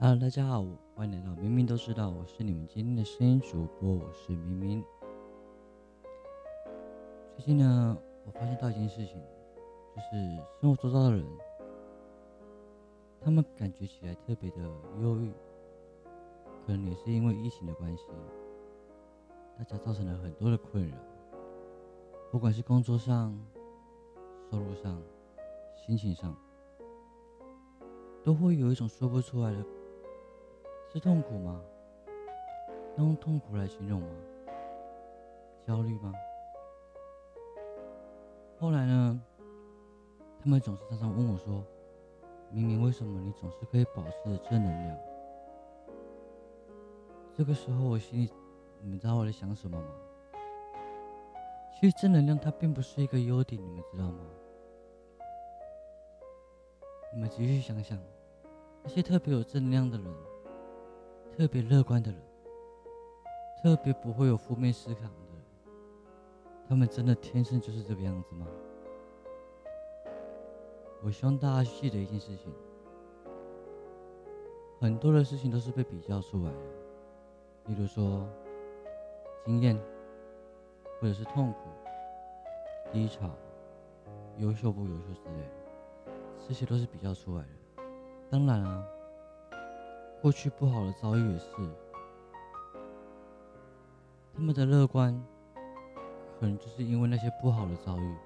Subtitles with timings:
[0.00, 4.84] Hello，大家好，欢迎来到明明都知道，我是你们今天的声音主播，我是明明。
[7.34, 9.20] 最近呢，我发现到一件事情，
[9.96, 11.26] 就是生活周遭的人，
[13.20, 14.58] 他们感觉起来特别的
[15.02, 15.32] 忧郁，
[16.64, 18.04] 可能也是因为疫情的关系，
[19.58, 20.96] 大家造成了很多的困扰，
[22.30, 23.36] 不管是工作上、
[24.48, 25.02] 收入上、
[25.74, 26.36] 心情上，
[28.22, 29.66] 都会有一种说不出来的。
[30.90, 31.60] 是痛苦吗？
[32.96, 34.08] 用痛苦来形容吗？
[35.66, 36.12] 焦虑吗？
[38.58, 39.20] 后来呢？
[40.40, 41.62] 他们总是常常问我说
[42.50, 44.96] ：“明明为什么你总是可以保持正能量？”
[47.36, 48.30] 这个时候，我心里，
[48.80, 49.88] 你们知道我在想什么吗？
[51.74, 54.24] 其实正能量它并不是一个优点，你们知道吗？
[57.12, 57.98] 你们继续想想，
[58.82, 60.06] 那些特别有正能量的人。
[61.38, 62.20] 特别乐观的人，
[63.62, 65.72] 特别不会有负面思考的人，
[66.68, 68.44] 他们真的天生就是这个样子吗？
[71.00, 72.52] 我希望大家记得一件事情：
[74.80, 76.58] 很多的事情都是被比较出来的，
[77.66, 78.28] 例如说
[79.46, 79.80] 经验，
[81.00, 81.68] 或者是痛苦、
[82.90, 83.30] 低潮、
[84.38, 86.12] 优秀不优秀之类，
[86.48, 87.84] 这些都是比较出来的。
[88.28, 88.84] 当然啊。
[90.20, 91.46] 过去不好的遭遇也是，
[94.34, 95.14] 他们的乐观，
[96.40, 98.16] 可能就是因为那些不好的遭遇。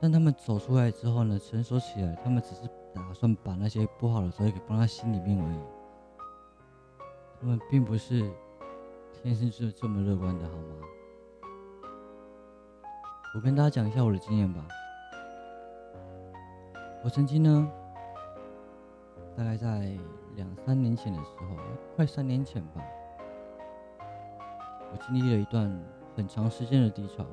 [0.00, 5.58] 但他们走出来之后呢，成熟起来，他们只是打算把那些不好的遭遇给放在心里面而已。
[7.40, 8.28] 他们并不是
[9.12, 10.74] 天生就这么乐观的，好吗？
[13.36, 14.66] 我跟大家讲一下我的经验吧。
[17.04, 17.70] 我曾经呢。
[19.36, 19.98] 大概在
[20.36, 21.56] 两三年前的时候，
[21.96, 22.80] 快三年前吧，
[24.92, 25.68] 我经历了一段
[26.16, 27.26] 很长时间的低潮。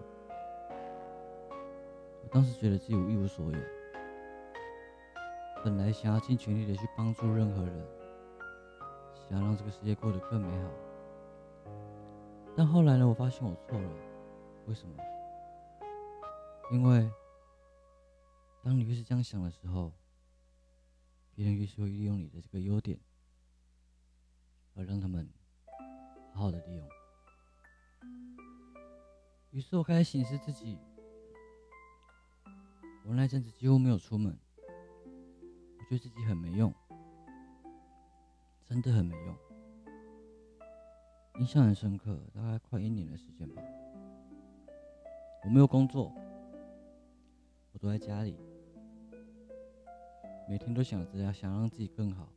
[2.23, 3.57] 我当时觉得自己一无所有，
[5.63, 7.85] 本来想要尽全力的去帮助任何人，
[9.29, 10.69] 想要让这个世界过得更美好。
[12.57, 13.89] 但后来呢，我发现我错了。
[14.65, 14.95] 为什么？
[16.71, 17.09] 因为
[18.63, 19.91] 当你越是这样想的时候，
[21.33, 22.99] 别人越是会利用你的这个优点，
[24.75, 25.27] 而让他们
[26.33, 26.87] 好好的利用。
[29.51, 30.77] 于是我开始审视自己，
[33.05, 34.37] 我那阵子几乎没有出门，
[35.77, 36.73] 我觉得自己很没用，
[38.65, 39.35] 真的很没用。
[41.39, 43.61] 印象很深刻，大概快一年的时间吧。
[45.43, 46.13] 我没有工作，
[47.71, 48.37] 我都在家里。
[50.51, 52.27] 每天都想着要想让自己更好，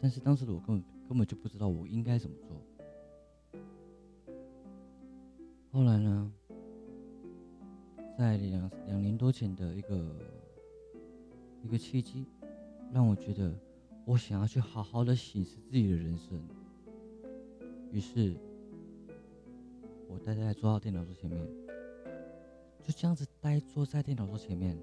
[0.00, 2.56] 但是当时的我根本根本就不知道我应该怎么做。
[5.72, 6.32] 后来呢，
[8.16, 10.14] 在两两年多前的一个
[11.64, 12.24] 一个契机，
[12.92, 13.52] 让我觉得
[14.04, 16.40] 我想要去好好的审视自己的人生。
[17.90, 18.36] 于是，
[20.06, 21.44] 我呆呆坐到电脑桌前面，
[22.84, 24.78] 就这样子呆坐在电脑桌前面。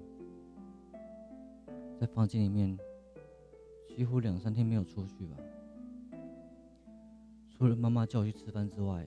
[2.00, 2.78] 在房间里面，
[3.88, 5.36] 几乎两三天没有出去吧。
[7.50, 9.06] 除了妈妈叫我去吃饭之外，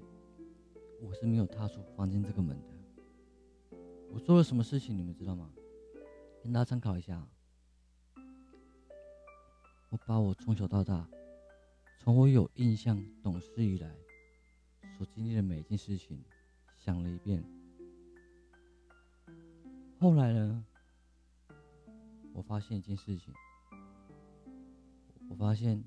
[1.02, 3.78] 我是没有踏出房间这个门的。
[4.12, 5.52] 我做了什么事情，你们知道吗？
[6.42, 7.28] 跟大家参考一下。
[9.90, 11.08] 我把我从小到大，
[12.00, 13.96] 从我有印象、懂事以来，
[14.98, 16.24] 所经历的每一件事情，
[16.78, 17.44] 想了一遍。
[20.00, 20.66] 后来呢？
[22.38, 23.34] 我发现一件事情，
[25.28, 25.84] 我发现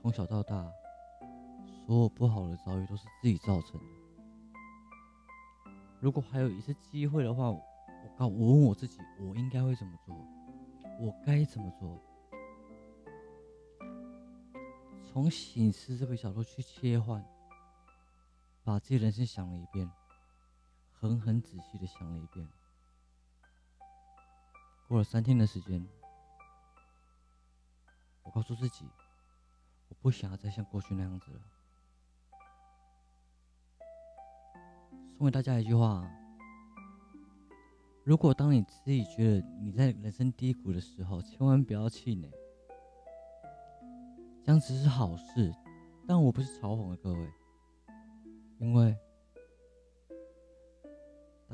[0.00, 0.70] 从小到大，
[1.84, 3.86] 所有不好的遭遇都是自己造成的。
[5.98, 7.60] 如果还有一次机会的话，我
[8.16, 10.14] 告我问我自己，我应该会怎么做？
[11.00, 12.00] 我该怎么做？
[15.04, 17.20] 从醒思这个角度去切换，
[18.62, 19.90] 把自己人生想了一遍，
[20.92, 22.46] 狠狠仔细的想了一遍。
[24.92, 25.82] 过了三天的时间，
[28.24, 28.84] 我告诉自己，
[29.88, 31.40] 我不想要再像过去那样子了。
[35.16, 36.06] 送给大家一句话：
[38.04, 42.30] 如果当你自己觉得你在人生低谷的时候，千万不要气馁，
[44.44, 45.54] 这样子是好事。
[46.06, 47.32] 但我不是嘲讽的各位，
[48.58, 48.94] 因为。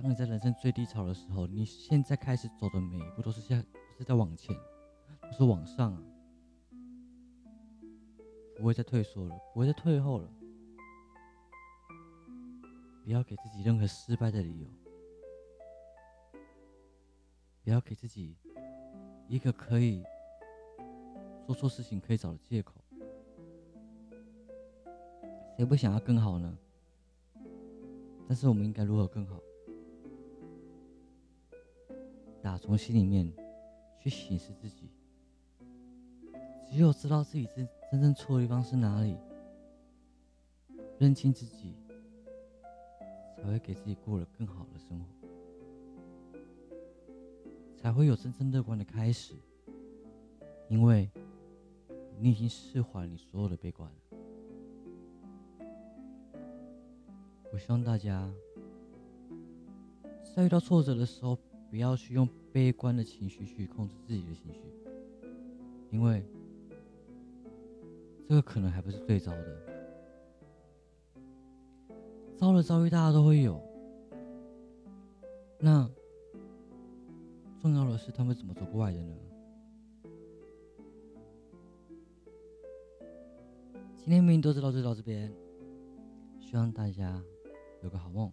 [0.01, 3.57] 当你在人生最低潮的时候，你现在开始走的每一步都是在
[3.97, 4.55] 是在往前，
[5.21, 6.01] 或是往上啊，
[8.57, 10.31] 不会再退缩了，不会再退后了。
[13.03, 14.69] 不要给自己任何失败的理由，
[17.65, 18.37] 不要给自己
[19.27, 20.05] 一个可以
[21.45, 22.75] 做错事情可以找的借口。
[25.57, 26.57] 谁不想要更好呢？
[28.29, 29.41] 但是我们应该如何更好？
[32.43, 33.33] 打从心里面
[33.99, 34.91] 去审视自己。
[36.71, 39.17] 只有知道自己真真正错的地方是哪里，
[40.99, 41.75] 认清自己，
[43.37, 45.07] 才会给自己过了更好的生活，
[47.77, 49.35] 才会有真正乐观的开始。
[50.69, 51.11] 因为
[52.19, 53.97] 你已经释怀你所有的悲观了。
[57.51, 58.31] 我希望大家
[60.37, 61.39] 在遇到挫折的时候，
[61.71, 64.61] 不要去用悲观的情绪去控制自己的情绪，
[65.91, 66.25] 因为
[68.29, 69.67] 这个可能还不是最糟的。
[72.37, 73.61] 糟的遭遇大家都会有，
[75.59, 75.91] 那
[77.61, 79.17] 重要的是他们怎么走过来的呢？
[83.97, 85.33] 今天明都知道就到这边，
[86.41, 87.23] 希望大家。
[87.81, 88.33] 有个好梦，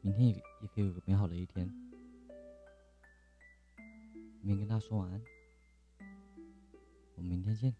[0.00, 1.70] 明天也也可以有个美好的一天。
[4.40, 5.20] 明天跟他说晚安，
[7.16, 7.74] 我们明天见。